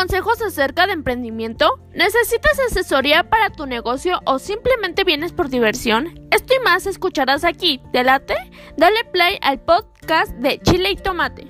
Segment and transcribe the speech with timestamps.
[0.00, 1.78] consejos acerca de emprendimiento?
[1.92, 6.18] ¿Necesitas asesoría para tu negocio o simplemente vienes por diversión?
[6.30, 7.82] Esto y más escucharás aquí.
[7.92, 8.34] ¿Te late?
[8.78, 11.49] Dale play al podcast de Chile y Tomate.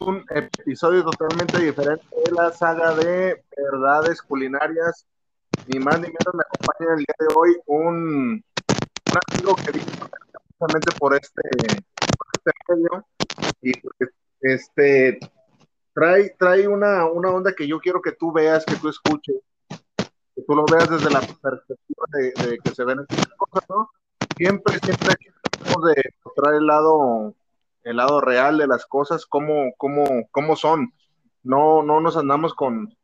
[0.00, 5.06] un episodio totalmente diferente de la saga de verdades culinarias.
[5.66, 9.86] Ni más ni menos me acompaña el día de hoy un, un amigo que vino
[9.86, 11.42] precisamente por este,
[12.16, 13.06] por este medio
[13.60, 13.72] y
[14.40, 15.18] este
[15.92, 19.36] trae, trae una, una onda que yo quiero que tú veas, que tú escuches,
[19.68, 23.90] que tú lo veas desde la perspectiva de, que se ven estas cosas, ¿no?
[24.36, 25.16] Siempre, siempre
[25.50, 27.34] tratamos de mostrar el lado
[27.88, 30.92] el lado real de las cosas, cómo, cómo, cómo son.
[31.42, 32.94] No, no nos andamos con,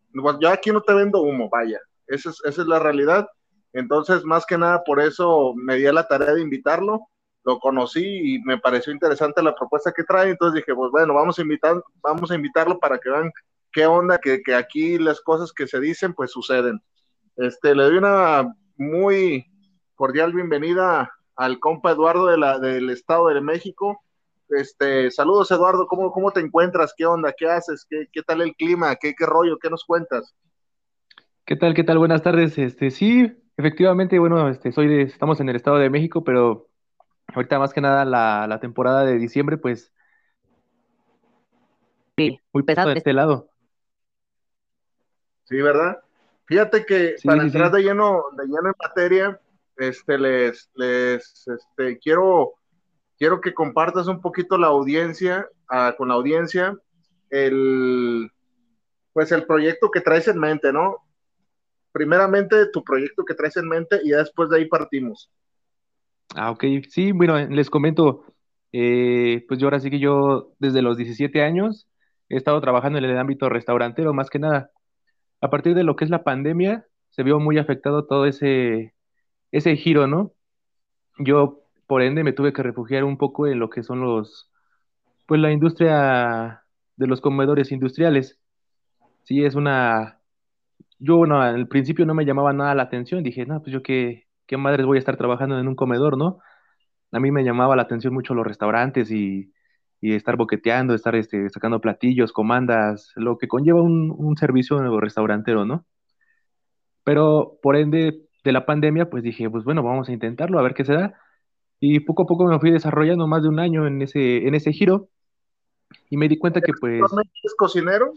[0.40, 3.26] yo aquí no te vendo humo, vaya, esa es, esa es la realidad.
[3.72, 7.08] Entonces, más que nada, por eso me di a la tarea de invitarlo,
[7.44, 11.38] lo conocí y me pareció interesante la propuesta que trae, entonces dije, pues bueno, vamos
[11.38, 13.32] a invitar, vamos a invitarlo para que vean
[13.72, 16.80] qué onda, que, que aquí las cosas que se dicen, pues suceden.
[17.36, 19.46] Este, le doy una muy
[19.94, 24.03] cordial bienvenida al compa Eduardo de la, del Estado de México,
[24.58, 26.94] este, saludos Eduardo, ¿cómo, cómo te encuentras?
[26.96, 27.32] ¿Qué onda?
[27.36, 27.86] ¿Qué haces?
[27.88, 28.96] ¿Qué, qué tal el clima?
[28.96, 29.58] ¿Qué, ¿Qué rollo?
[29.58, 30.34] ¿Qué nos cuentas?
[31.44, 31.74] ¿Qué tal?
[31.74, 31.98] ¿Qué tal?
[31.98, 32.56] Buenas tardes.
[32.58, 36.68] Este, sí, efectivamente, bueno, este, soy de, estamos en el Estado de México, pero
[37.34, 39.92] ahorita más que nada la, la temporada de diciembre, pues
[42.16, 43.50] sí, muy pesado de este lado.
[45.44, 45.98] Sí, ¿verdad?
[46.46, 49.40] Fíjate que para entrar de lleno, de lleno en materia,
[49.76, 52.54] este, les, les, este, quiero
[53.24, 56.76] quiero que compartas un poquito la audiencia, ah, con la audiencia,
[57.30, 58.30] el,
[59.14, 60.98] pues el proyecto que traes en mente, ¿no?
[61.90, 65.32] Primeramente tu proyecto que traes en mente y después de ahí partimos.
[66.34, 66.64] Ah, ok.
[66.90, 68.26] Sí, bueno, les comento,
[68.72, 71.88] eh, pues yo ahora sí que yo desde los 17 años
[72.28, 74.70] he estado trabajando en el ámbito restaurantero, más que nada.
[75.40, 78.92] A partir de lo que es la pandemia, se vio muy afectado todo ese,
[79.50, 80.34] ese giro, ¿no?
[81.18, 84.50] Yo por ende me tuve que refugiar un poco en lo que son los,
[85.26, 86.64] pues la industria
[86.96, 88.40] de los comedores industriales.
[89.24, 90.20] Sí, es una,
[90.98, 94.26] yo bueno, al principio no me llamaba nada la atención, dije, no, pues yo qué,
[94.46, 96.38] qué madres voy a estar trabajando en un comedor, ¿no?
[97.12, 99.52] A mí me llamaba la atención mucho los restaurantes y,
[100.00, 105.64] y estar boqueteando, estar este, sacando platillos, comandas, lo que conlleva un, un servicio restaurantero,
[105.66, 105.86] ¿no?
[107.04, 110.74] Pero por ende de la pandemia, pues dije, pues bueno, vamos a intentarlo, a ver
[110.74, 111.14] qué se da.
[111.80, 114.72] Y poco a poco me fui desarrollando más de un año en ese, en ese
[114.72, 115.08] giro
[116.10, 116.94] y me di cuenta que pues...
[116.94, 118.14] ¿Eres cocinero?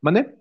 [0.00, 0.36] ¿Mande?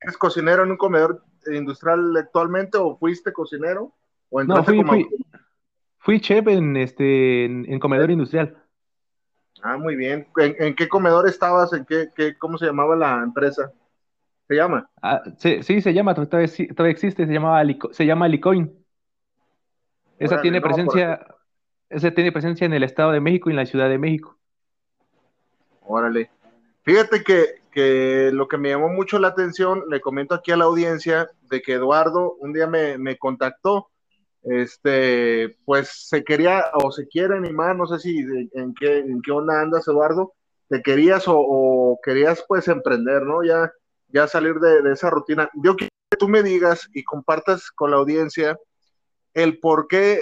[0.00, 3.94] ¿Eres cocinero en un comedor industrial actualmente o fuiste cocinero?
[4.30, 4.82] ¿O no, fui,
[5.98, 8.62] fui, chef en, este, en, comedor industrial.
[9.62, 10.28] Ah, muy bien.
[10.36, 11.72] ¿En, qué comedor estabas?
[11.72, 13.72] ¿En qué, qué, cómo se llamaba la empresa?
[14.46, 14.88] ¿Se llama?
[15.02, 18.74] Ah, sí, sí, se llama, todavía, todavía existe, se, llamaba, se llama Licoin.
[20.18, 21.24] Esa tiene presencia,
[21.90, 24.36] ese tiene presencia en el Estado de México y en la Ciudad de México.
[25.82, 26.30] Órale.
[26.82, 30.64] Fíjate que, que, lo que me llamó mucho la atención, le comento aquí a la
[30.64, 33.88] audiencia, de que Eduardo un día me, me contactó,
[34.42, 38.18] este, pues se quería o se quiere animar, no sé si
[38.52, 40.34] en qué, en qué onda andas, Eduardo,
[40.68, 43.42] te querías o, querías pues emprender, ¿no?
[43.42, 43.72] Ya,
[44.08, 45.50] ya salir de, de, esa rutina.
[45.54, 48.58] Yo quiero que tú me digas y compartas con la audiencia
[49.34, 50.20] el por qué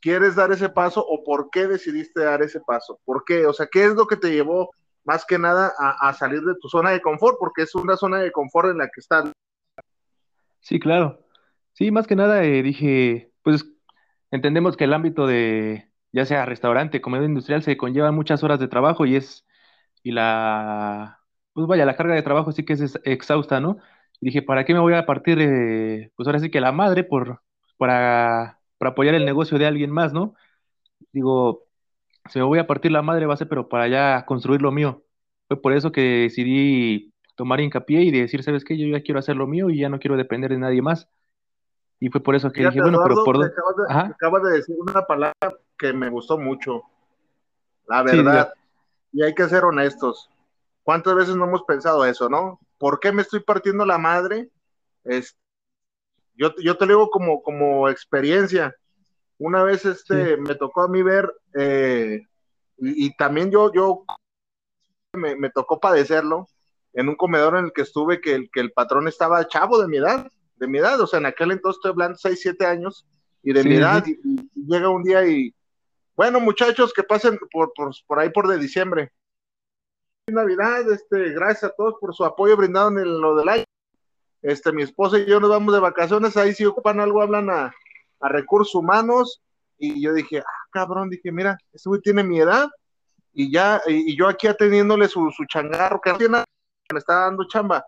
[0.00, 2.98] quieres dar ese paso o por qué decidiste dar ese paso?
[3.04, 3.46] ¿Por qué?
[3.46, 4.70] O sea, ¿qué es lo que te llevó
[5.04, 7.36] más que nada a, salir de tu zona de confort?
[7.38, 9.32] Porque es una zona de confort en la que estás.
[10.60, 11.24] Sí, claro.
[11.72, 13.64] Sí, más que nada eh, dije, pues
[14.30, 18.68] entendemos que el ámbito de, ya sea restaurante, comedor industrial, se conlleva muchas horas de
[18.68, 19.46] trabajo y es,
[20.02, 21.20] y la,
[21.52, 23.78] pues vaya, la carga de trabajo sí que es exhausta, ¿no?
[24.20, 27.42] Y dije, ¿para qué me voy a partir, pues ahora sí que la madre por,
[27.78, 30.34] para para apoyar el negocio de alguien más, ¿no?
[31.12, 31.66] Digo,
[32.30, 35.04] se me voy a partir la madre base, pero para ya construir lo mío.
[35.48, 38.78] Fue por eso que decidí tomar hincapié y decir, ¿sabes qué?
[38.78, 41.10] Yo ya quiero hacer lo mío y ya no quiero depender de nadie más.
[41.98, 43.52] Y fue por eso que dije, bueno, pero por dónde.
[43.90, 45.34] Acabas, de decir una palabra
[45.76, 46.82] que me gustó mucho.
[47.86, 48.54] La verdad.
[49.12, 50.30] y hay que ser honestos.
[50.84, 52.58] ¿Cuántas veces no hemos pensado eso, no?
[52.78, 54.48] ¿Por qué me estoy partiendo la madre?
[55.04, 55.36] Es,
[56.40, 58.74] yo, yo te lo digo como, como experiencia.
[59.38, 62.22] Una vez este, me tocó a mí ver, eh,
[62.78, 64.04] y, también yo, yo
[65.12, 66.48] me, me, tocó padecerlo
[66.94, 69.88] en un comedor en el que estuve, que el, que el patrón estaba chavo de
[69.88, 70.26] mi edad,
[70.56, 73.06] de mi edad, o sea, en aquel entonces estoy hablando 6, 7 años,
[73.42, 74.18] y de mi edad, y,
[74.54, 75.54] llega un día y,
[76.16, 79.12] bueno, muchachos, que pasen por, por, por ahí por de diciembre.
[80.26, 83.64] Navidad, este, gracias a todos por su apoyo brindado en lo del año.
[84.42, 87.74] Este, mi esposa y yo nos vamos de vacaciones, ahí si ocupan algo, hablan a,
[88.20, 89.42] a recursos humanos,
[89.78, 92.68] y yo dije, ah, cabrón, dije, mira, este güey tiene mi edad,
[93.32, 96.44] y ya, y, yo aquí atendiéndole su, su changarro, que no
[96.92, 97.84] me está dando chamba.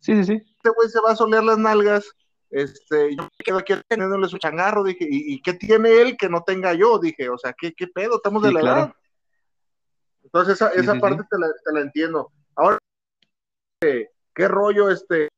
[0.00, 0.32] sí, sí, sí.
[0.34, 2.10] Este güey se va a solear las nalgas,
[2.50, 6.42] este, yo me quedo aquí atendiéndole su changarro, dije, ¿y, qué tiene él que no
[6.42, 6.98] tenga yo?
[6.98, 8.16] Dije, o sea, ¿qué, qué pedo?
[8.16, 8.94] Estamos de la edad.
[10.24, 12.32] Entonces esa, esa parte Te, la, te, la, entiendo.
[12.56, 12.78] Ahora,
[13.80, 15.28] ¿qué, rollo este?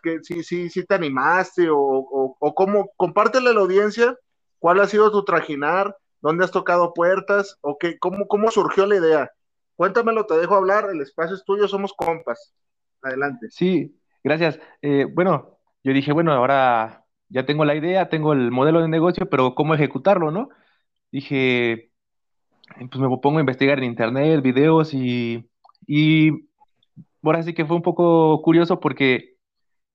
[0.00, 4.16] Que sí, sí, sí te animaste o, o, o cómo, compártele a la audiencia
[4.60, 8.96] cuál ha sido tu trajinar, dónde has tocado puertas o qué, cómo, cómo surgió la
[8.96, 9.30] idea.
[9.74, 12.54] Cuéntamelo, te dejo hablar, el espacio es tuyo, somos compas.
[13.02, 13.48] Adelante.
[13.50, 14.60] Sí, gracias.
[14.82, 19.28] Eh, bueno, yo dije, bueno, ahora ya tengo la idea, tengo el modelo de negocio,
[19.28, 20.48] pero ¿cómo ejecutarlo, no?
[21.10, 21.90] Dije,
[22.78, 25.50] pues me pongo a investigar en internet, videos y,
[25.88, 26.30] y
[27.24, 29.35] ahora sí que fue un poco curioso porque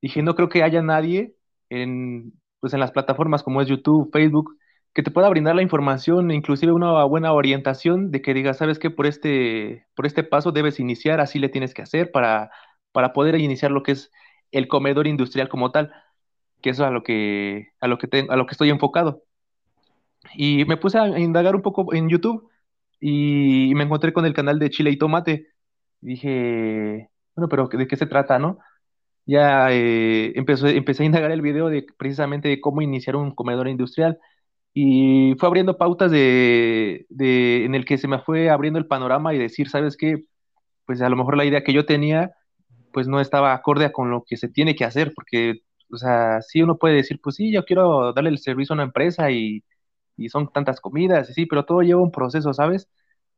[0.01, 1.36] dije, no creo que haya nadie
[1.69, 4.57] en, pues en las plataformas como es YouTube, Facebook,
[4.94, 8.89] que te pueda brindar la información, inclusive una buena orientación de que digas, sabes que
[8.89, 12.51] por este, por este paso debes iniciar, así le tienes que hacer para,
[12.92, 14.12] para poder iniciar lo que es
[14.51, 15.94] el comedor industrial como tal,
[16.62, 19.24] que es a lo que, a lo que, a lo que estoy enfocado.
[20.36, 22.50] Y me puse a indagar un poco en YouTube
[23.00, 25.47] y me encontré con el canal de Chile y Tomate.
[26.01, 28.59] dije, bueno, pero ¿de qué se trata, no?
[29.25, 33.68] Ya eh, empecé, empecé a indagar el video de precisamente de cómo iniciar un comedor
[33.68, 34.19] industrial
[34.73, 39.33] y fue abriendo pautas de, de, en el que se me fue abriendo el panorama
[39.33, 40.25] y decir, ¿sabes qué?
[40.85, 42.33] Pues a lo mejor la idea que yo tenía
[42.94, 46.62] pues no estaba acorde con lo que se tiene que hacer, porque, o sea, sí
[46.62, 49.63] uno puede decir, pues sí, yo quiero darle el servicio a una empresa y,
[50.18, 52.89] y son tantas comidas, y sí, pero todo lleva un proceso, ¿sabes?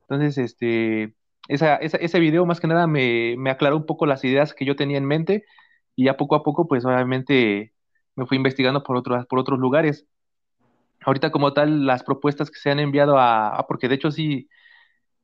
[0.02, 1.16] Entonces, este,
[1.48, 4.66] esa, esa, ese video más que nada me, me, aclaró un poco las ideas que
[4.66, 5.46] yo tenía en mente
[5.96, 7.74] y ya poco a poco, pues obviamente
[8.16, 10.06] me fui investigando por, otros por otros lugares.
[11.02, 14.50] Ahorita como tal, las propuestas que se han enviado a, porque de hecho sí,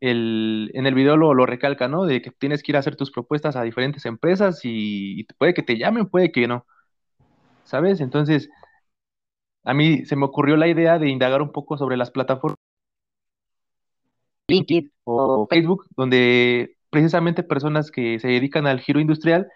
[0.02, 2.06] el, en el video lo, lo, recalca, ¿no?
[2.06, 5.54] De que tienes que ir a hacer tus propuestas a diferentes empresas y, y puede
[5.54, 6.66] que te llamen, puede que no,
[7.64, 8.02] ¿sabes?
[8.02, 8.50] Entonces,
[9.64, 12.58] a mí se me ocurrió la idea de indagar un poco sobre las plataformas
[14.50, 19.48] LinkedIn o Facebook, donde precisamente personas que se dedican al giro industrial,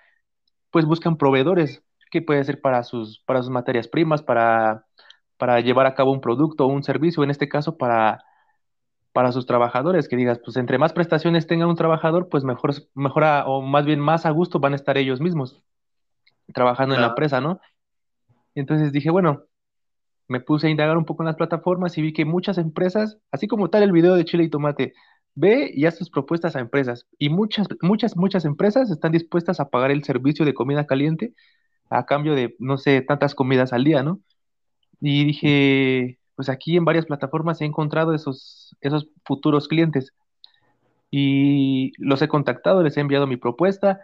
[0.73, 4.87] pues buscan proveedores, que puede ser para sus, para sus materias primas, para,
[5.37, 8.23] para llevar a cabo un producto o un servicio, en este caso para,
[9.11, 13.23] para sus trabajadores, que digas, pues entre más prestaciones tenga un trabajador, pues mejor, mejor
[13.45, 15.61] o más bien más a gusto van a estar ellos mismos
[16.55, 17.61] trabajando en la empresa, ¿no?
[18.55, 19.43] Entonces dije, bueno,
[20.27, 23.47] me puse a indagar un poco en las plataformas y vi que muchas empresas, así
[23.47, 24.95] como tal el video de Chile y Tomate,
[25.35, 27.07] ve y haz tus propuestas a empresas.
[27.17, 31.33] Y muchas, muchas, muchas empresas están dispuestas a pagar el servicio de comida caliente
[31.89, 34.19] a cambio de, no sé, tantas comidas al día, ¿no?
[34.99, 40.13] Y dije, pues aquí en varias plataformas he encontrado esos, esos futuros clientes.
[41.11, 43.99] Y los he contactado, les he enviado mi propuesta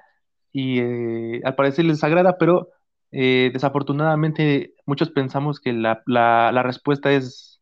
[0.51, 2.69] y eh, al parecer les agrada, pero
[3.12, 7.59] eh, desafortunadamente, muchos pensamos que la, la, respuesta es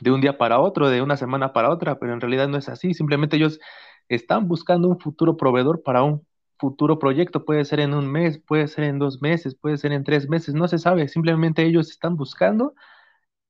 [0.00, 2.68] de un día para otro, de una semana para otra, pero en realidad no es
[2.68, 2.94] así.
[2.94, 3.60] Simplemente ellos
[4.08, 6.26] están buscando un futuro proveedor para un
[6.58, 7.44] futuro proyecto.
[7.44, 10.54] Puede ser en un mes, puede ser en dos meses, puede ser en tres meses,
[10.54, 11.08] no se sabe.
[11.08, 12.74] Simplemente ellos están buscando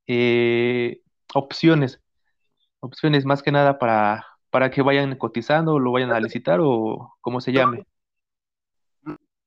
[0.07, 1.00] eh,
[1.35, 2.00] opciones,
[2.80, 7.40] opciones más que nada para, para que vayan cotizando, lo vayan a licitar o como
[7.40, 7.85] se llame.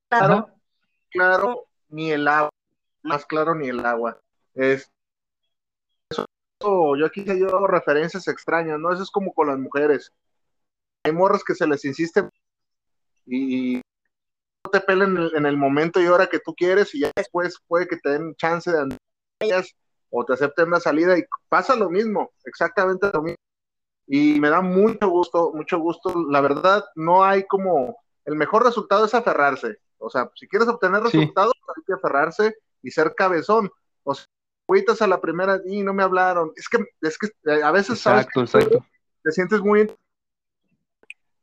[0.10, 0.50] Claro,
[1.10, 2.50] claro ni el agua,
[3.01, 4.19] más claro ni el agua.
[4.53, 4.91] Es,
[6.63, 8.91] yo aquí se llevo referencias extrañas, ¿no?
[8.91, 10.12] Eso es como con las mujeres.
[11.03, 12.27] Hay morras que se les insiste
[13.25, 13.82] y
[14.65, 17.88] no te pelen en el, momento y hora que tú quieres y ya después puede
[17.88, 19.00] que te den chance de andar
[20.10, 23.38] o te acepten una salida y pasa lo mismo, exactamente lo mismo.
[24.05, 26.13] Y me da mucho gusto, mucho gusto.
[26.29, 29.77] La verdad, no hay como, el mejor resultado es aferrarse.
[29.98, 33.72] O sea, si quieres obtener resultados, hay que aferrarse y ser cabezón.
[34.03, 34.25] O sea,
[34.74, 36.51] agüitas a la primera y no me hablaron.
[36.56, 38.86] Es que, es que eh, a veces exacto, sabes exacto.
[39.24, 39.88] te sientes muy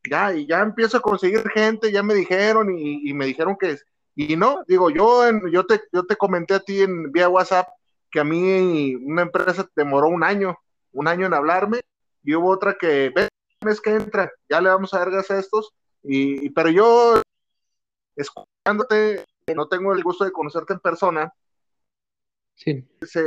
[0.09, 3.77] ya, y ya empiezo a conseguir gente, ya me dijeron y, me dijeron que,
[4.15, 7.69] y no, digo, yo, yo, te, yo te comenté a ti en vía WhatsApp
[8.11, 10.59] que a mí una empresa demoró un año,
[10.93, 11.81] un año en hablarme,
[12.25, 15.73] y hubo otra que, ves que entra, ya le vamos a dar gas a estos,
[16.03, 17.23] y, pero yo,
[18.17, 21.33] escuchándote, no tengo el gusto de conocerte en persona,
[22.61, 22.87] sí.
[23.03, 23.25] se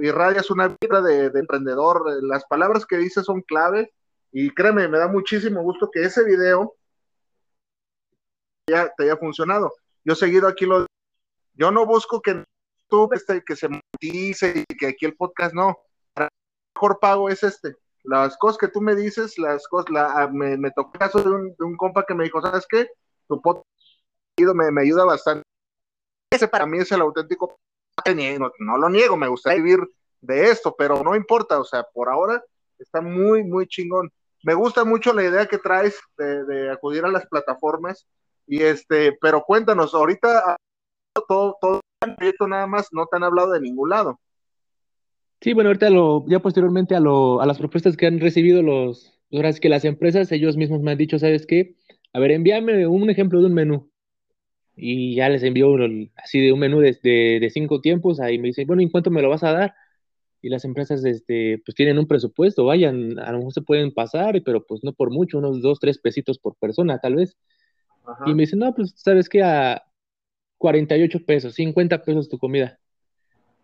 [0.00, 3.88] irradias una vibra de, de emprendedor, las palabras que dices son claves,
[4.32, 6.74] y créeme, me da muchísimo gusto que ese video
[8.66, 9.72] te haya funcionado.
[10.04, 10.86] Yo seguido aquí lo
[11.54, 12.44] yo no busco que
[12.88, 15.76] tú este, que se monetice y que aquí el podcast no.
[16.14, 16.28] El
[16.74, 17.76] mejor pago es este.
[18.04, 21.30] Las cosas que tú me dices, las cosas, la, ah, me, me tocó caso de
[21.30, 22.88] un, de un compa que me dijo, ¿sabes qué?
[23.26, 23.66] Tu podcast
[24.38, 25.42] me, me ayuda bastante.
[26.30, 27.58] Ese para mí es el auténtico.
[28.38, 29.80] No, no lo niego, me gustaría vivir
[30.20, 32.42] de esto, pero no importa, o sea, por ahora
[32.78, 34.10] está muy, muy chingón
[34.42, 38.06] me gusta mucho la idea que traes de, acudir a las plataformas.
[38.46, 40.56] Y este, pero cuéntanos, ahorita
[41.28, 44.20] todo, todo el proyecto nada más no te han hablado de ningún lado.
[45.40, 49.20] Sí, bueno, ahorita lo, ya posteriormente a, lo, a las propuestas que han recibido los,
[49.32, 51.76] ahora es que las empresas, ellos mismos me han dicho, ¿sabes qué?
[52.12, 53.90] A ver, envíame un ejemplo de un menú.
[54.78, 55.76] Y ya les envío
[56.16, 59.10] así de un menú de, de, de cinco tiempos, ahí me dicen, bueno, ¿y cuánto
[59.10, 59.74] me lo vas a dar?
[60.40, 64.40] y las empresas este, pues tienen un presupuesto, vayan, a lo mejor se pueden pasar,
[64.44, 67.36] pero pues no por mucho, unos dos, tres pesitos por persona tal vez.
[68.26, 69.82] Y me dicen, no, pues sabes que a
[70.58, 72.80] 48 pesos, 50 pesos tu comida.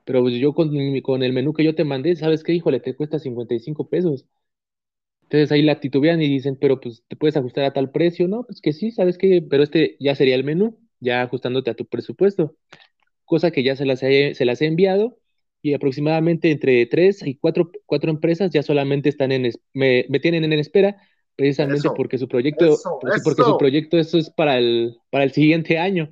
[0.05, 0.71] Pero pues yo con,
[1.03, 4.27] con el menú que yo te mandé, sabes que, híjole, te cuesta 55 pesos.
[5.25, 8.45] Entonces ahí la titubean y dicen, pero pues te puedes ajustar a tal precio, ¿no?
[8.45, 11.87] Pues que sí, sabes que, pero este ya sería el menú, ya ajustándote a tu
[11.87, 12.57] presupuesto.
[13.25, 15.19] Cosa que ya se las se las he enviado
[15.65, 20.45] y aproximadamente entre tres y cuatro, cuatro empresas ya solamente están en, me, me tienen
[20.45, 20.99] en espera,
[21.37, 22.77] precisamente porque su proyecto,
[23.25, 26.11] porque su proyecto eso es para el, para el siguiente año,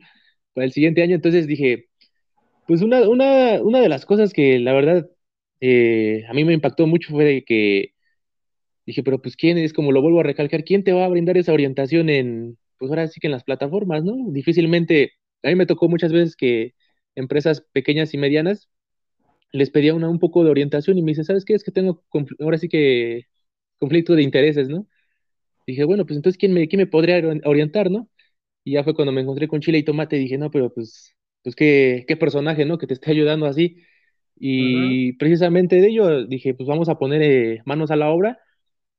[0.54, 1.88] para el siguiente año, entonces dije,
[2.66, 5.10] pues una, una, una de las cosas que la verdad
[5.60, 7.92] eh, a mí me impactó mucho fue de que
[8.86, 11.36] dije, pero pues quién es, como lo vuelvo a recalcar, quién te va a brindar
[11.36, 14.16] esa orientación en, pues ahora sí que en las plataformas, ¿no?
[14.32, 15.12] Difícilmente,
[15.44, 16.74] a mí me tocó muchas veces que
[17.14, 18.68] empresas pequeñas y medianas
[19.52, 21.54] les pedía una, un poco de orientación y me dice, ¿sabes qué?
[21.54, 22.04] Es que tengo,
[22.40, 23.26] ahora sí que
[23.78, 24.86] conflicto de intereses, ¿no?
[25.66, 28.08] Dije, bueno, pues entonces, ¿quién me, quién me podría orientar, no?
[28.64, 31.16] Y ya fue cuando me encontré con Chile y Tomate y dije, no, pero pues,
[31.42, 32.78] pues qué, qué personaje, ¿no?
[32.78, 33.78] Que te esté ayudando así.
[34.36, 38.38] Y precisamente de ello dije, pues vamos a poner eh, manos a la obra.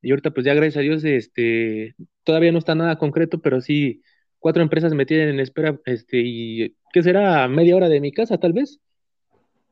[0.04, 1.96] Y ahorita, pues ya gracias a Dios, este,
[2.26, 4.04] todavía no está nada concreto, pero sí,
[4.38, 7.48] cuatro empresas me tienen en espera, este, y ¿qué será?
[7.48, 8.82] Media hora de mi casa, tal vez.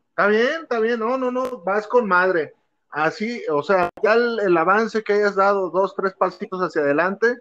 [0.09, 2.53] Está bien, está bien, no, no, no, vas con madre.
[2.89, 7.37] Así, o sea, ya el, avance que hayas dado, dos, tres pasitos hacia adelante,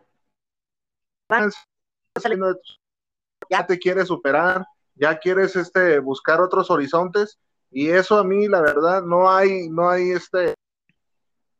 [3.49, 4.67] ya te quieres superar,
[4.97, 7.39] ya quieres este buscar otros horizontes,
[7.71, 10.55] y eso a mí, la verdad, no hay, no hay este,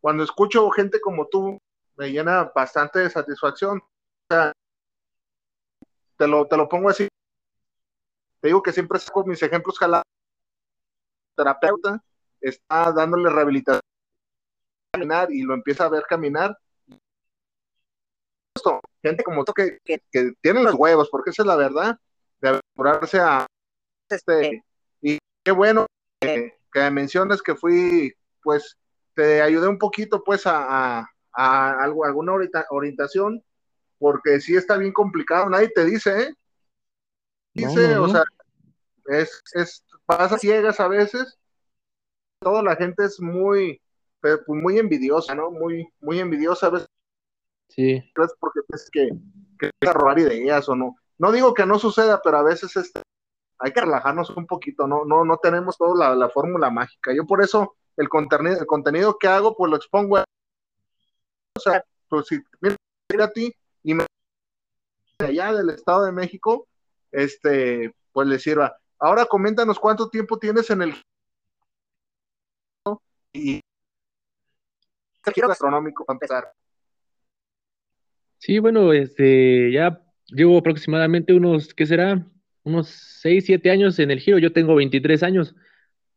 [0.01, 1.59] cuando escucho gente como tú,
[1.97, 3.79] me llena bastante de satisfacción.
[3.79, 4.53] O sea,
[6.17, 7.09] te lo, te lo pongo así.
[8.41, 10.05] Te digo que siempre saco mis ejemplos jalados
[11.37, 12.03] terapeuta
[12.41, 13.81] está dándole rehabilitación
[14.93, 16.57] caminar y lo empieza a ver caminar.
[19.03, 21.99] Gente como tú que, que, tienen los huevos, porque esa es la verdad,
[22.41, 23.47] de aventurarse a
[24.11, 24.63] este.
[25.01, 25.87] Y qué bueno
[26.21, 26.53] que,
[26.91, 28.77] mencionas que fui, pues,
[29.21, 32.33] te ayudé un poquito, pues, a, a, algo, alguna
[32.71, 33.45] orientación,
[33.99, 36.35] porque sí está bien complicado, nadie te dice, ¿eh?
[37.53, 38.23] Dice, o sea,
[39.09, 41.39] es, es, pasa ciegas a veces.
[42.41, 43.79] Toda la gente es muy,
[44.23, 45.51] pues, muy envidiosa, ¿no?
[45.51, 46.89] Muy, muy envidiosa a veces.
[47.69, 47.97] Sí.
[47.97, 49.11] Es porque es que,
[49.59, 50.97] que a robar ideas o no.
[51.19, 53.03] No digo que no suceda, pero a veces este,
[53.59, 57.13] hay que relajarnos un poquito, no, no, no tenemos toda la, fórmula mágica.
[57.15, 60.19] Yo por eso el contenido, el contenido que hago, pues lo expongo.
[61.57, 64.07] O sea, pues si mira a ti y me
[65.19, 66.67] allá del Estado de México,
[67.13, 68.77] este, pues le sirva.
[68.99, 70.95] Ahora coméntanos cuánto tiempo tienes en el
[73.33, 73.61] y
[75.33, 76.53] giro gastronómico para empezar.
[78.39, 82.27] Sí, bueno, este, ya llevo aproximadamente unos, ¿qué será?
[82.65, 82.89] Unos
[83.21, 84.39] 6, 7 años en el giro.
[84.39, 85.55] Yo tengo 23 años.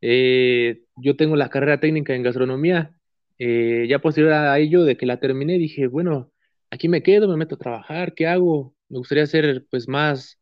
[0.00, 2.94] Eh, yo tengo la carrera técnica en gastronomía.
[3.38, 6.32] Eh, ya posterior a ello, de que la terminé, dije, bueno,
[6.70, 8.74] aquí me quedo, me meto a trabajar, ¿qué hago?
[8.88, 10.38] Me gustaría ser, pues, más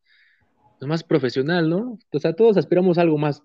[0.87, 1.99] más profesional, ¿no?
[2.12, 3.42] O sea, todos aspiramos a algo más.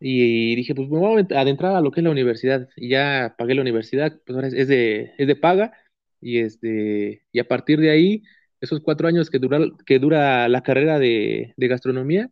[0.00, 2.68] Y dije, pues me voy a adentrar a lo que es la universidad.
[2.76, 5.72] Y ya pagué la universidad, pues ahora es de, es de paga.
[6.20, 8.22] Y, este, y a partir de ahí,
[8.60, 12.30] esos cuatro años que dura, que dura la carrera de, de gastronomía,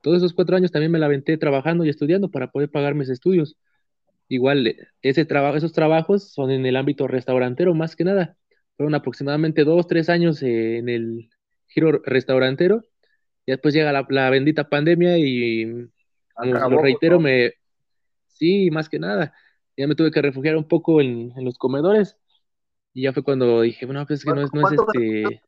[0.00, 3.08] todos esos cuatro años también me la aventé trabajando y estudiando para poder pagar mis
[3.08, 3.56] estudios.
[4.28, 8.36] Igual, ese trabajo, esos trabajos son en el ámbito restaurantero más que nada.
[8.76, 11.30] Fueron aproximadamente dos, tres años en el
[11.68, 12.84] giro restaurantero.
[13.44, 15.88] Y después llega la, bendita pandemia y,
[16.34, 17.54] como lo reitero, me...
[18.26, 19.34] Sí, más que nada.
[19.76, 22.16] Ya me tuve que refugiar un poco en, los comedores.
[22.94, 25.42] Y ya fue cuando dije, bueno, pues es que no es, no es este...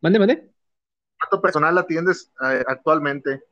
[0.00, 0.57] Mande, mande.
[1.18, 3.42] ¿Cuánto personal atiendes eh, actualmente?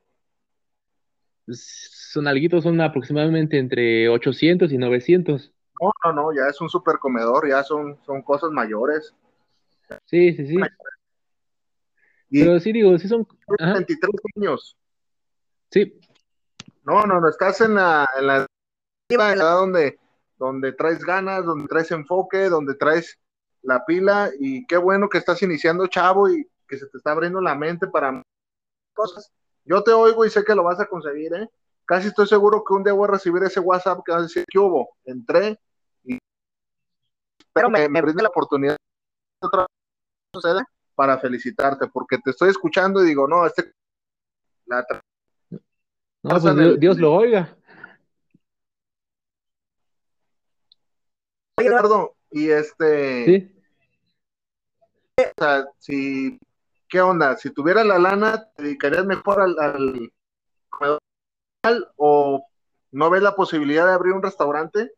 [1.45, 5.53] Pues, son alguitos, son aproximadamente entre 800 y 900.
[5.81, 9.15] No, no, no, ya es un super comedor, ya son, son cosas mayores.
[10.07, 10.57] Sí, sí, sí.
[12.31, 13.27] Pero sí digo, sí son...
[13.59, 14.77] 23 años.
[15.71, 15.99] Sí.
[16.85, 18.47] No, no, no, estás en la, en la,
[19.09, 19.99] edad donde,
[20.39, 23.19] donde traes ganas, donde traes enfoque, donde traes
[23.63, 27.41] la pila y qué bueno que estás iniciando, chavo, y que se te está abriendo
[27.41, 28.23] la mente para
[28.95, 29.33] cosas.
[29.65, 31.49] Yo te oigo y sé que lo vas a conseguir, ¿eh?
[31.85, 34.45] Casi estoy seguro que un día voy a recibir ese WhatsApp que va a decir
[34.49, 34.97] que hubo.
[35.05, 35.59] Entré
[36.05, 36.19] y
[37.39, 39.67] espero me, me brinde la oportunidad de otra
[40.95, 43.73] para felicitarte, porque te estoy escuchando y digo, no, este
[44.67, 44.85] la
[46.23, 47.57] no, pues Dios, lo oiga.
[51.59, 53.57] Eduardo, y este ¿Sí?
[55.19, 56.39] o sea, si
[56.89, 57.37] ¿qué onda?
[57.37, 60.13] Si tuviera la lana, ¿te dedicarías mejor al, al
[60.69, 61.01] comedor
[61.97, 62.47] o
[62.93, 64.93] no ves la posibilidad de abrir un restaurante?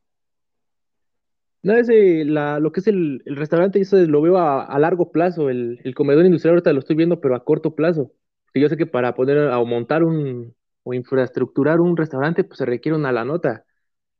[1.62, 5.50] No, ese, la, lo que es el, restaurante, eso lo veo a, largo plazo.
[5.50, 8.12] El, comedor industrial ahorita lo estoy viendo, pero a corto plazo.
[8.54, 10.54] yo sé que para poder o montar un
[10.84, 13.64] o infraestructurar un restaurante, pues se requiere una la nota.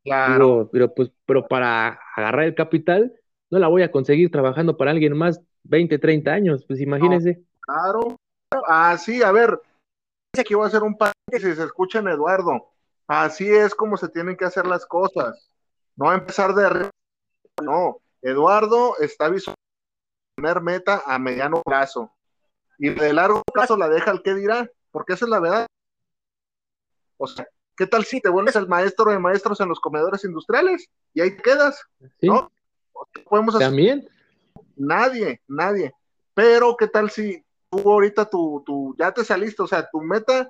[0.05, 0.69] Claro.
[0.73, 3.13] pero pues, pero para agarrar el capital,
[3.51, 7.43] no la voy a conseguir trabajando para alguien más 20, 30 años, pues imagínense.
[7.69, 8.17] Claro.
[8.67, 9.61] Ah, sí, a ver,
[10.39, 10.97] aquí voy a hacer un
[11.31, 12.71] si se escuchan Eduardo.
[13.07, 15.49] Así es como se tienen que hacer las cosas.
[15.97, 16.91] No empezar de arriba.
[17.63, 19.59] No, Eduardo está visualizando
[20.37, 22.13] tener meta a mediano plazo.
[22.79, 25.67] Y de largo plazo la deja el que dirá, porque esa es la verdad.
[27.17, 30.87] O sea, ¿qué tal si te vuelves el maestro de maestros en los comedores industriales?
[31.13, 31.83] Y ahí te quedas.
[32.23, 32.51] ¿No?
[33.29, 33.69] podemos hacer?
[33.69, 34.09] También.
[34.77, 35.93] Nadie, nadie.
[36.35, 40.49] Pero, ¿qué tal si tú ahorita tu, tu, ya te saliste, o sea, tu meta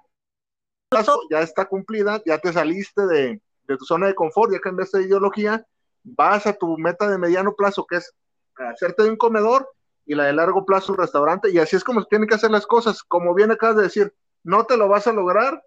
[1.30, 5.66] ya está cumplida, ya te saliste de, tu zona de confort, ya cambiaste de ideología,
[6.02, 8.14] vas a tu meta de mediano plazo, que es
[8.56, 9.68] hacerte de un comedor,
[10.06, 12.50] y la de largo plazo un restaurante, y así es como se tienen que hacer
[12.50, 13.02] las cosas.
[13.02, 15.62] Como bien acabas de decir, no te lo vas a lograr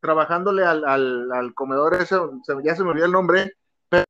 [0.00, 2.16] trabajándole al, al, comedor ese,
[2.64, 3.52] ya se me olvidó el nombre,
[3.88, 4.04] pero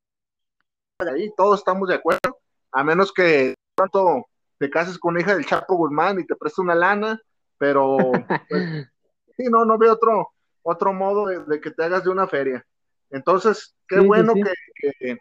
[1.12, 2.38] ahí todos estamos de acuerdo,
[2.70, 4.26] a menos que pronto
[4.60, 7.18] te cases con una hija del Chapo Guzmán y te preste una lana,
[7.56, 7.96] pero
[8.50, 8.86] pues,
[9.34, 12.64] sí, no, no veo otro, otro modo de, que te hagas de una feria.
[13.08, 15.18] Entonces, qué bueno Que,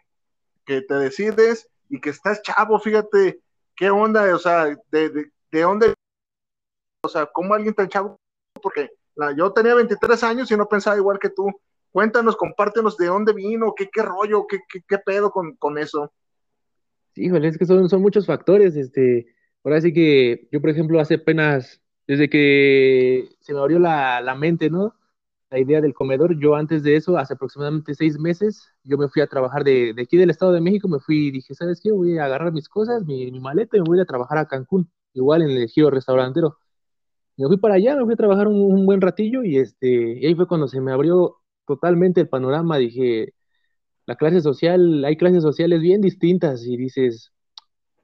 [0.66, 3.40] que, te decides y que estás chavo, fíjate,
[3.74, 5.94] qué onda, o sea, de, de, de dónde,
[7.02, 8.20] o sea, cómo alguien tan chavo,
[8.62, 11.48] porque la, yo tenía 23 años y no pensaba igual que tú.
[11.92, 16.12] Cuéntanos, compártenos de dónde vino, qué, qué rollo, qué, qué, qué pedo con, con eso.
[17.16, 18.76] Híjole, es que son, son muchos factores.
[18.76, 19.26] Este,
[19.64, 24.34] ahora sí que yo, por ejemplo, hace apenas, desde que se me abrió la, la
[24.34, 24.94] mente, ¿no?
[25.50, 29.20] La idea del comedor, yo antes de eso, hace aproximadamente seis meses, yo me fui
[29.22, 31.90] a trabajar de, de aquí del Estado de México, me fui y dije, ¿sabes qué?
[31.92, 34.88] Voy a agarrar mis cosas, mi, mi maleta y me voy a trabajar a Cancún,
[35.12, 36.56] igual en el giro restaurantero.
[37.36, 39.88] Me fui para allá, me fui a trabajar un, un buen ratillo y, este,
[40.20, 42.76] y ahí fue cuando se me abrió totalmente el panorama.
[42.78, 43.34] Dije,
[44.10, 47.32] la clase social, hay clases sociales bien distintas y dices,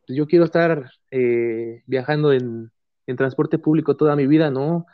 [0.07, 2.71] pues yo quiero estar eh, viajando en,
[3.17, 4.87] transporte público toda mi vida, ¿no?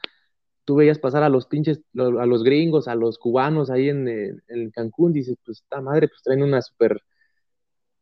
[0.65, 4.71] Tú veías pasar a los pinches, a los gringos, a los cubanos ahí en, en
[4.71, 7.03] Cancún, dices, pues esta madre, pues traen una super,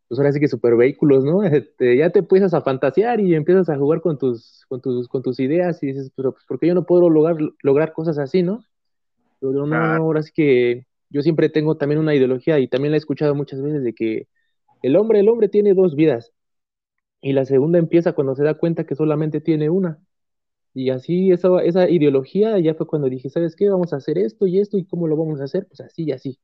[0.07, 1.43] pues ahora sí que super vehículos, ¿no?
[1.53, 5.23] Este, ya te empiezas a fantasear y empiezas a jugar con tus, con tus, con
[5.23, 8.45] tus ideas y dices, pero pues, ¿por qué yo no puedo lograr, lograr cosas así,
[8.45, 8.65] no?
[9.41, 12.99] Pero no, ahora sí que yo siempre tengo también una ideología y también la he
[12.99, 14.29] escuchado muchas veces de que
[14.83, 16.33] el hombre, el hombre tiene dos vidas
[17.21, 19.99] y la segunda empieza cuando se da cuenta que solamente tiene una.
[20.73, 23.69] Y así esa, esa ideología ya fue cuando dije, ¿sabes qué?
[23.69, 26.13] Vamos a hacer esto y esto y cómo lo vamos a hacer, pues así y
[26.13, 26.39] así.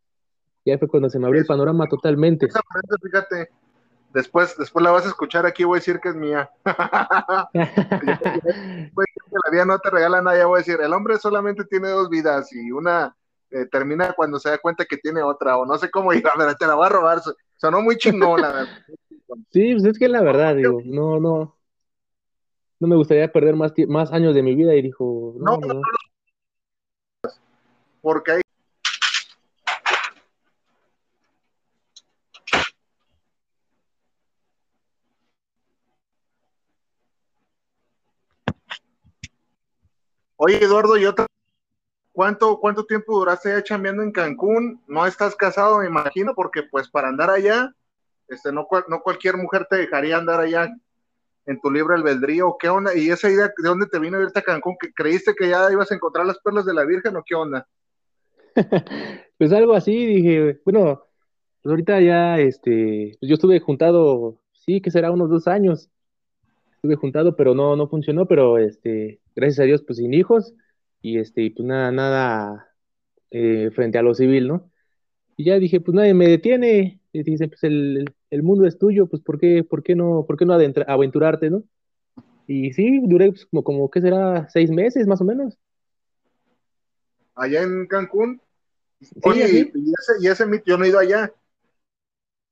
[0.65, 2.47] Ya fue cuando se me abrió el panorama totalmente.
[2.47, 3.51] Esa frase, fíjate,
[4.13, 6.51] después, después la vas a escuchar aquí, voy a decir que es mía.
[6.65, 7.51] la
[9.53, 12.53] vida no te regala nada, ya voy a decir, el hombre solamente tiene dos vidas
[12.53, 13.17] y una
[13.51, 16.37] eh, termina cuando se da cuenta que tiene otra, o no sé cómo ir, a
[16.37, 17.21] ver, te la voy a robar,
[17.57, 18.79] Sonó muy chingón, la verdad.
[19.51, 21.57] Sí, pues es que la verdad, digo, no, no,
[22.79, 25.81] no me gustaría perder más, más años de mi vida y dijo, no, no, no.
[28.03, 28.41] Porque hay
[40.39, 41.26] Oye, Eduardo, ¿y otra?
[42.17, 44.81] ¿Cuánto, ¿Cuánto tiempo duraste ya chambeando en Cancún?
[44.87, 47.75] No estás casado, me imagino, porque pues para andar allá,
[48.27, 50.75] este, no, no cualquier mujer te dejaría andar allá
[51.45, 52.57] en tu libre albedrío.
[52.59, 52.97] ¿Qué onda?
[52.97, 54.79] ¿Y esa idea de dónde te vino a irte a Cancún?
[54.81, 57.69] ¿Que ¿Creíste que ya ibas a encontrar las perlas de la Virgen o qué onda?
[59.37, 61.03] pues algo así, dije, bueno,
[61.61, 65.91] pues ahorita ya, este, pues yo estuve juntado, sí, que será unos dos años,
[66.77, 70.55] estuve juntado, pero no, no funcionó, pero este, gracias a Dios, pues sin hijos,
[71.03, 72.75] y este, pues nada, nada
[73.31, 74.71] eh, frente a lo civil, ¿no?
[75.37, 79.07] Y ya dije, pues nadie me detiene, y dice, pues el, el, mundo es tuyo,
[79.07, 81.65] pues ¿por qué, por qué no, por qué no aventurarte, ¿no?
[82.47, 84.49] Y sí, duré pues, como, como, ¿qué será?
[84.49, 85.59] Seis meses más o menos.
[87.35, 88.41] Allá en Cancún.
[89.23, 91.31] Oye, y, ese, y ese mito, yo no he ido allá,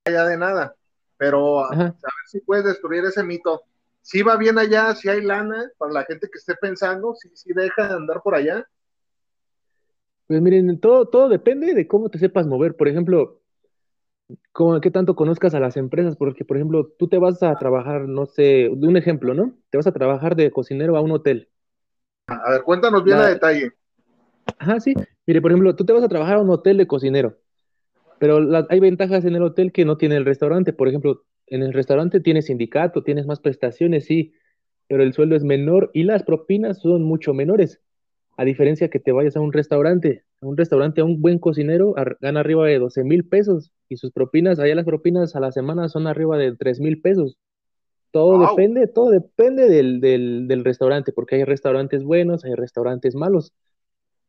[0.05, 0.77] allá de nada,
[1.17, 1.95] pero a ver
[2.27, 3.63] si puedes destruir ese mito
[4.05, 7.55] si va bien allá, si hay lana para la gente que esté pensando, si, si
[7.55, 8.62] deja de andar por allá.
[10.27, 12.77] Pues miren, todo, todo depende de cómo te sepas mover.
[12.77, 13.40] Por ejemplo,
[14.53, 18.03] cómo, qué tanto conozcas a las empresas, porque por ejemplo, tú te vas a trabajar,
[18.03, 19.57] no sé, de un ejemplo, ¿no?
[19.71, 21.49] Te vas a trabajar de cocinero a un hotel.
[22.27, 23.73] A ver, cuéntanos bien a detalle.
[24.59, 24.93] Ajá, sí.
[25.27, 27.38] Mire, por ejemplo, tú te vas a trabajar a un hotel de cocinero,
[28.19, 28.38] pero
[28.69, 30.75] hay ventajas en el hotel que no tiene el restaurante.
[30.75, 34.33] Por ejemplo, en el restaurante tienes sindicato, tienes más prestaciones, sí,
[34.89, 37.81] pero el sueldo es menor y las propinas son mucho menores.
[38.37, 41.95] A diferencia que te vayas a un restaurante, a un restaurante, a un buen cocinero
[42.21, 45.89] gana arriba de 12 mil pesos y sus propinas, allá las propinas a la semana
[45.89, 47.37] son arriba de 3 mil pesos.
[48.11, 53.53] Todo depende, todo depende del, del, del, restaurante, porque hay restaurantes buenos, hay restaurantes malos,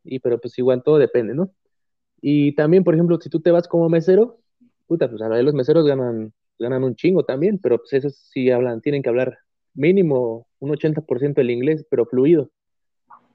[0.03, 1.51] y pero pues igual todo depende, ¿no?
[2.19, 4.39] Y también, por ejemplo, si tú te vas como mesero,
[4.87, 8.81] puta, pues ahora los meseros ganan ganan un chingo también, pero pues eso sí hablan,
[8.81, 9.37] tienen que hablar
[9.73, 12.49] mínimo un 80% el inglés, pero fluido.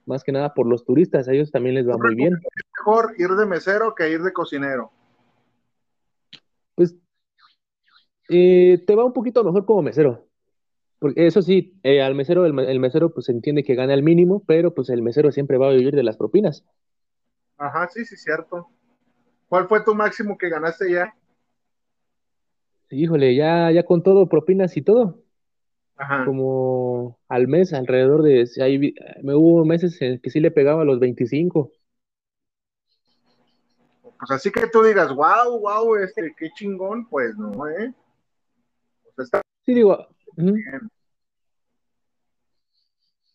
[0.05, 2.33] Más que nada por los turistas, a ellos también les va muy bien.
[2.33, 4.91] ¿Es mejor ir de mesero que ir de cocinero?
[6.75, 6.95] Pues
[8.29, 10.27] eh, te va un poquito mejor como mesero.
[10.99, 14.43] Porque eso sí, eh, al mesero, el, el, mesero pues entiende que gana el mínimo,
[14.45, 16.63] pero pues el mesero siempre va a vivir de las propinas.
[17.57, 18.69] Ajá, sí, sí, cierto.
[19.49, 21.13] ¿Cuál fue tu máximo que ganaste ya?
[22.91, 25.23] Híjole, ya, ya con todo, propinas y todo.
[25.97, 26.25] Ajá.
[26.25, 30.85] Como al mes, alrededor de, ahí, me hubo meses en que sí le pegaba a
[30.85, 31.71] los 25.
[34.19, 37.93] Pues así que tú digas, wow, wow, este, qué chingón, pues no, ¿eh?
[39.15, 40.07] Pues está sí, digo,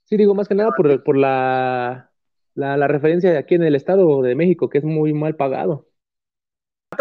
[0.04, 2.10] sí, digo, más que nada por, por la,
[2.54, 5.88] la, la, referencia de aquí en el Estado de México, que es muy mal pagado.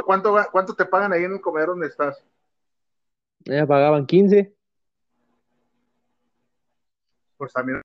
[0.04, 2.24] ¿Cuánto, cuánto te pagan ahí en el comedor donde estás?
[3.46, 4.56] Ya pagaban 15.
[7.38, 7.82] Pues también.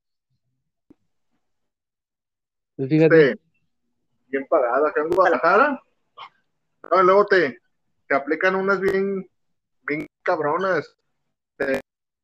[2.76, 3.30] Pues fíjate.
[3.32, 3.42] Este,
[4.28, 5.82] bien pagada acá en Guadalajara.
[7.02, 7.58] luego te,
[8.08, 9.28] te aplican unas bien,
[9.82, 10.96] bien cabronas.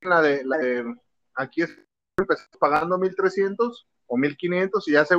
[0.00, 0.94] la de, la de,
[1.34, 1.76] aquí es,
[2.16, 5.16] empezamos pagando 1300 o 1500 y ya se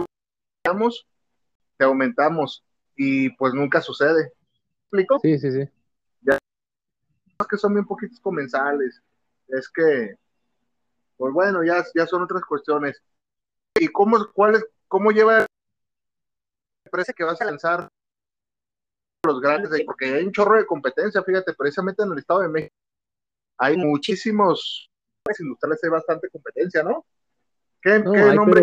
[1.77, 4.33] te aumentamos y pues nunca sucede.
[4.85, 5.19] explico?
[5.19, 5.76] Sí, sí, sí
[7.47, 9.01] que son bien poquitos comensales.
[9.47, 10.15] Es que,
[11.17, 13.01] pues bueno, ya, ya son otras cuestiones.
[13.79, 15.47] ¿Y cómo, cuál es, cómo lleva la
[16.85, 17.87] empresa que vas a lanzar
[19.25, 19.71] los grandes?
[19.85, 22.75] Porque hay un chorro de competencia, fíjate, precisamente en el Estado de México
[23.57, 24.89] hay muchísimos
[25.39, 27.05] industriales, hay bastante competencia, ¿no?
[27.81, 28.61] ¿Qué, nombre?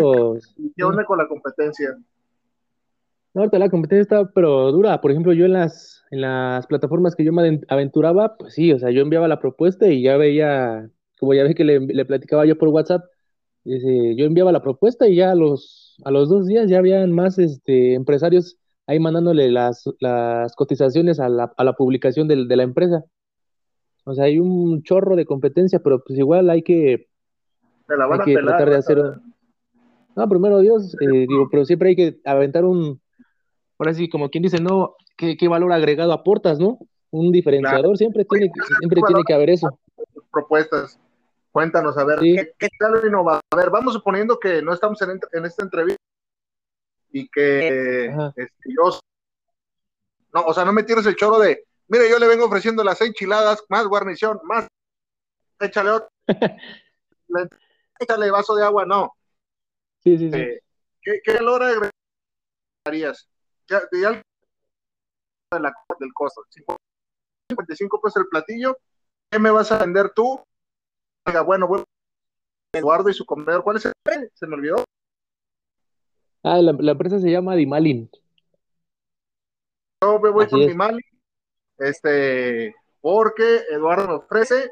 [0.75, 1.97] ¿Qué onda con la competencia?
[3.35, 5.01] No, la competencia está pero dura.
[5.01, 8.79] Por ejemplo, yo en las, en las plataformas que yo me aventuraba, pues sí, o
[8.79, 12.57] sea, yo enviaba la propuesta y ya veía, como ya ve que le, platicaba yo
[12.57, 13.03] por WhatsApp,
[13.65, 17.37] yo enviaba la propuesta y ya a los, a los dos días ya habían más
[17.37, 22.63] este, empresarios ahí mandándole las, las cotizaciones a la, a la publicación de, de la
[22.63, 23.03] empresa.
[24.05, 27.09] O sea, hay un chorro de competencia, pero pues igual hay que,
[27.89, 28.97] hay que tratar de hacer...
[30.15, 33.01] No, primero Dios, eh, digo, pero siempre hay que aventar un,
[33.77, 36.79] ahora sí, como quien dice, no, ¿qué, valor agregado aportas, no?
[37.11, 39.79] Un diferenciador, siempre, tiene, siempre tiene que haber eso.
[40.31, 40.99] Propuestas.
[41.51, 43.41] Cuéntanos, a ver, ¿qué, qué tal innovador?
[43.51, 46.03] A ver, vamos suponiendo que no estamos en, en esta entrevista
[47.11, 48.99] y que este, yo.
[50.33, 52.99] No, o sea, no me tienes el choro de Mire, yo le vengo ofreciendo las
[53.01, 54.67] enchiladas, más guarnición, más.
[55.59, 56.09] Échale otro.
[57.99, 59.13] échale vaso de agua, no.
[60.03, 60.37] Sí, sí, sí.
[60.37, 60.59] Eh,
[61.01, 61.91] ¿qué, ¿Qué hora
[62.85, 63.29] harías?
[63.69, 64.11] Ya, ya
[65.51, 66.43] de la, del costo.
[67.49, 68.77] 55 pesos el platillo.
[69.31, 70.43] ¿Qué me vas a vender tú?
[71.27, 71.83] Oiga, bueno, bueno,
[72.73, 73.63] Eduardo y su comedor.
[73.63, 74.31] ¿Cuál es el?
[74.33, 74.83] Se me olvidó.
[76.43, 78.09] Ah, la, la empresa se llama Dimalin.
[80.03, 80.67] Yo me voy Así con es.
[80.67, 81.01] mi Mali,
[81.79, 84.71] este, porque Eduardo me ofrece,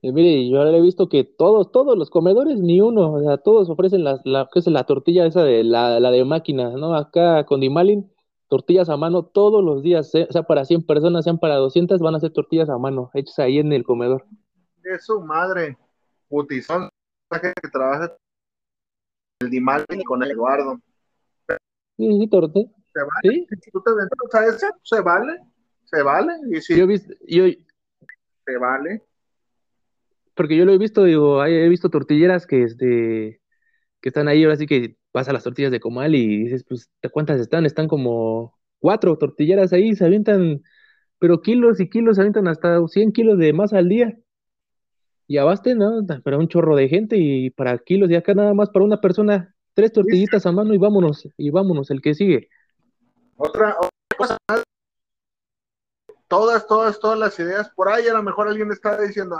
[0.00, 3.38] Y mire, yo ahora he visto que todos, todos los comedores, ni uno, o sea,
[3.38, 6.94] todos ofrecen la, la, ¿qué es la tortilla esa de la, la de máquina, ¿no?
[6.94, 8.08] Acá con Dimalin,
[8.48, 12.14] tortillas a mano todos los días, eh, sea para 100 personas, sean para 200, van
[12.14, 14.24] a hacer tortillas a mano, hechas ahí en el comedor.
[14.82, 15.76] de su madre,
[16.28, 16.88] putizón,
[17.30, 18.16] la gente que trabaja
[19.40, 20.80] el Dimal y con Eduardo.
[21.96, 22.70] Sí, sí, torte.
[22.92, 25.40] Se vale, Sí, tú te a ese, se vale,
[25.84, 27.44] se vale, y si yo he visto, yo,
[28.44, 29.07] se vale,
[30.38, 33.42] porque yo lo he visto, digo, he visto tortilleras que, este,
[34.00, 36.88] que están ahí, ahora sí que vas a las tortillas de comal y dices, pues,
[37.12, 37.66] ¿cuántas están?
[37.66, 40.62] Están como cuatro tortilleras ahí, se avientan,
[41.18, 44.16] pero kilos y kilos, se avientan hasta 100 kilos de masa al día.
[45.26, 46.06] Y abasten, ¿no?
[46.22, 49.56] Para un chorro de gente y para kilos, y acá nada más para una persona,
[49.74, 52.48] tres tortillitas a mano y vámonos, y vámonos, el que sigue.
[53.36, 54.62] Otra, otra cosa más,
[56.28, 59.36] todas, todas, todas las ideas, por ahí a lo mejor alguien está diciendo,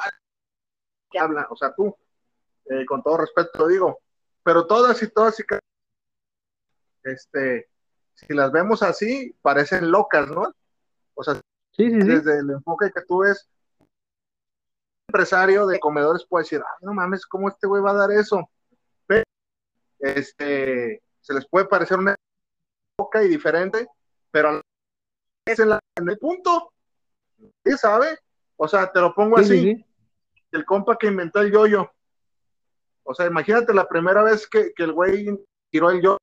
[1.10, 1.46] ¿qué habla?
[1.50, 1.94] O sea, tú,
[2.66, 4.00] eh, con todo respeto digo,
[4.42, 5.44] pero todas y todas y
[7.04, 7.68] este,
[8.14, 10.52] si las vemos así, parecen locas, ¿no?
[11.14, 11.34] O sea,
[11.72, 12.08] Sí, sí, sí.
[12.08, 13.48] desde el enfoque que tú ves,
[15.08, 18.50] empresario de comedores puede decir, ay, no mames, ¿cómo este güey va a dar eso?
[19.06, 19.22] Pero,
[20.00, 22.14] este, se les puede parecer una
[22.98, 23.86] loca y diferente,
[24.30, 24.60] pero
[25.46, 26.72] es en, la- en el punto,
[27.64, 28.18] ¿sí sabe?
[28.56, 29.86] O sea, te lo pongo Sí, así,
[30.52, 31.90] el compa que inventó el yoyo.
[33.04, 35.28] O sea, imagínate la primera vez que, que el güey
[35.70, 36.18] tiró el yo.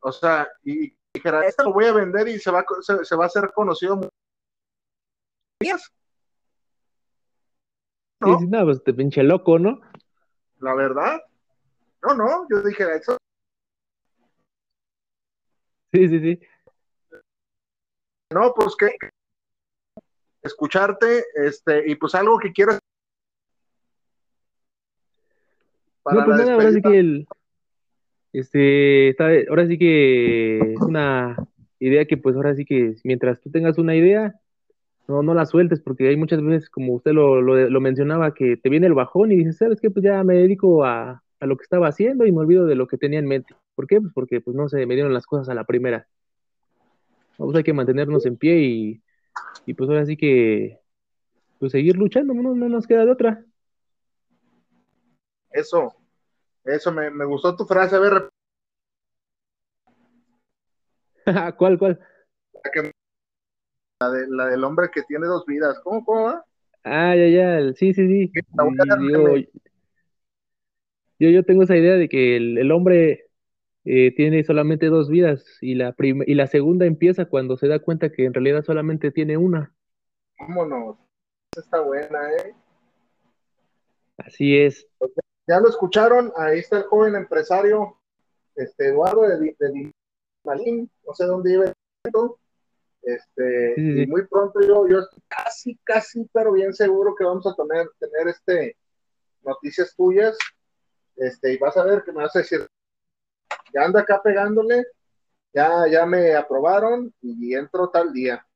[0.00, 3.24] O sea, y dijera, esto lo voy a vender y se va, se, se va
[3.24, 4.00] a hacer conocido.
[8.20, 8.38] ¿No?
[8.38, 9.80] sí, no, pues te pinche loco, ¿no?
[10.58, 11.22] La verdad.
[12.02, 13.16] No, no, yo dije, eso
[15.92, 16.40] Sí, sí, sí.
[18.32, 18.96] no, pues que
[20.42, 22.78] escucharte, este, y pues algo que quieras
[26.02, 27.26] para No, pues nada, ahora sí que el,
[28.32, 31.36] este, está, ahora sí que es una
[31.78, 34.34] idea que pues ahora sí que mientras tú tengas una idea,
[35.08, 38.56] no, no la sueltes, porque hay muchas veces, como usted lo, lo, lo mencionaba, que
[38.56, 39.90] te viene el bajón y dices, ¿sabes qué?
[39.90, 42.86] Pues ya me dedico a, a lo que estaba haciendo y me olvido de lo
[42.86, 43.54] que tenía en mente.
[43.74, 44.00] ¿Por qué?
[44.00, 46.06] Pues porque pues no se me dieron las cosas a la primera.
[47.36, 49.02] Pues hay que mantenernos en pie y,
[49.66, 50.78] y pues ahora sí que
[51.58, 53.44] pues seguir luchando, no, no nos queda de otra.
[55.50, 55.94] Eso,
[56.64, 58.30] eso, me, me gustó tu frase, a ver,
[61.56, 62.00] ¿Cuál, cuál?
[64.00, 65.78] la, de, la del hombre que tiene dos vidas.
[65.80, 66.44] ¿Cómo, cómo va?
[66.84, 68.32] Ah, ya, ya, sí, sí, sí.
[71.18, 73.26] Yo, yo tengo esa idea de que el, el hombre
[73.84, 78.10] eh, tiene solamente dos vidas y la, y la segunda empieza cuando se da cuenta
[78.10, 79.74] que en realidad solamente tiene una.
[80.38, 80.96] Vámonos.
[81.52, 82.54] Esa Está buena, ¿eh?
[84.16, 84.86] Así es.
[85.50, 87.98] Ya lo escucharon, ahí está el joven empresario,
[88.54, 89.92] este Eduardo de, de
[90.44, 91.74] Malín, no sé dónde vive,
[93.02, 94.02] este, Sí, sí, sí.
[94.02, 97.90] y muy pronto yo, yo estoy casi, casi, pero bien seguro que vamos a tener,
[97.98, 98.76] tener este
[99.42, 100.38] noticias tuyas,
[101.16, 102.64] este, y vas a ver que me vas a decir,
[103.74, 104.84] ya anda acá pegándole,
[105.52, 108.46] ya, ya me aprobaron y entro tal día.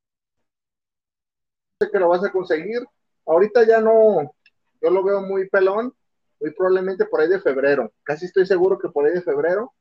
[1.80, 2.86] Sé que lo vas a conseguir.
[3.26, 4.32] Ahorita ya no,
[4.80, 5.92] yo lo veo muy pelón,
[6.40, 7.92] muy probablemente por ahí de febrero.
[8.02, 9.72] Casi estoy seguro que por ahí de febrero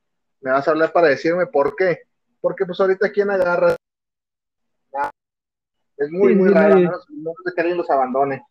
[0.41, 2.03] me vas a hablar para decirme por qué.
[2.41, 3.75] Porque pues ahorita quien agarra
[5.97, 6.79] es muy, Sí, muy sí, raro.
[6.79, 6.91] ¿no?
[7.09, 8.43] No que alguien los abandone.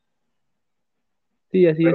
[1.51, 1.95] Sí, así es.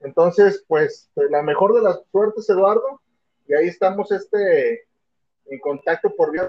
[0.00, 3.00] Entonces, pues, pues, la mejor de las suertes, Eduardo,
[3.46, 4.86] y ahí estamos este
[5.46, 6.48] en contacto por vía.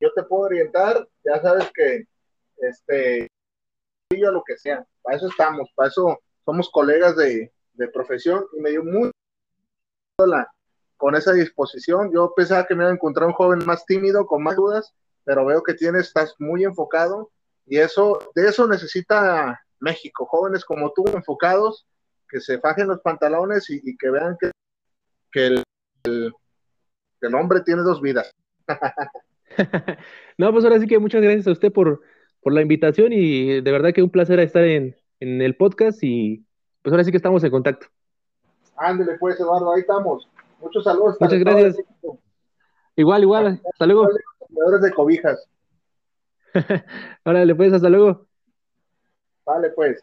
[0.00, 2.04] Yo te puedo orientar, ya sabes que
[2.58, 3.28] este
[4.10, 7.52] yo lo que sea, para eso estamos, para eso somos colegas de,
[7.92, 8.82] profesión y me dio
[10.26, 10.48] la,
[10.96, 12.10] con esa disposición.
[12.14, 15.44] Yo pensaba que me iba a encontrar un joven más tímido, con más dudas, pero
[15.44, 17.30] veo que tienes, estás muy enfocado
[17.66, 21.86] y eso, de eso necesita México, jóvenes como tú enfocados,
[22.28, 24.50] que se fajen los pantalones y, que vean que,
[25.46, 25.64] el,
[26.04, 28.30] el, hombre tiene dos vidas.
[30.38, 32.00] no, pues ahora sí que muchas gracias a usted por,
[32.40, 36.44] por la invitación y de verdad que un placer estar en, en el podcast y
[36.82, 37.86] pues ahora sí que estamos en contacto.
[38.76, 40.28] Ándele pues, Eduardo, ahí estamos.
[40.60, 41.16] Muchos saludos.
[41.20, 41.76] Muchas gracias.
[42.96, 43.60] Igual, igual.
[43.72, 44.08] Hasta luego.
[44.80, 45.48] de cobijas.
[47.24, 48.26] Órale, pues, hasta luego.
[49.44, 50.02] Vale, pues.